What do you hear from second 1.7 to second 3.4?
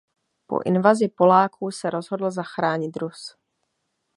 se rozhodl zachránit Rus.